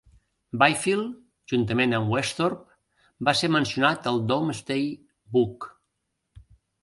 [0.61, 1.09] Byfield,
[1.51, 2.63] juntament amb Westhorp,
[3.29, 4.87] va ser mencionat al "Domesday
[5.37, 5.69] Book".